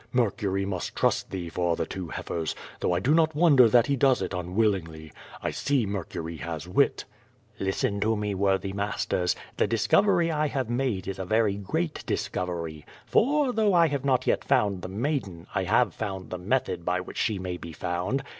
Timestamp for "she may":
17.17-17.57